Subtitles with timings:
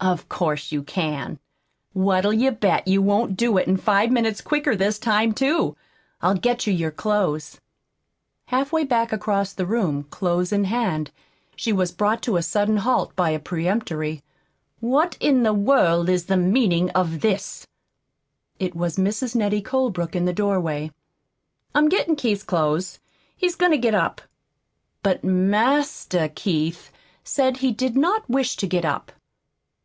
[0.00, 1.38] "Of course you can!
[1.94, 5.78] What'll you bet you won't do it five minutes quicker this time, too?
[6.20, 7.58] I'll get your clothes."
[8.44, 11.10] Halfway back across the room, clothes in hand,
[11.56, 14.22] she was brought to a sudden halt by a peremptory:
[14.80, 17.66] "What in the world is the meaning of this?"
[18.58, 19.34] It was Mrs.
[19.34, 20.92] Nettie Colebrook in the doorway.
[21.74, 22.98] "I'm gettin' Keith's clothes.
[23.34, 24.20] He's goin' to get up."
[25.02, 29.10] "But MASTER Keith said he did not wish to get up."